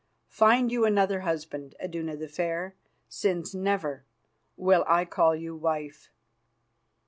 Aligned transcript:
Find 0.29 0.71
you 0.71 0.83
another 0.83 1.19
husband, 1.19 1.75
Iduna 1.79 2.17
the 2.17 2.27
Fair, 2.27 2.73
since 3.07 3.53
never 3.53 4.03
will 4.57 4.83
I 4.87 5.05
call 5.05 5.35
you 5.35 5.55
wife." 5.55 6.09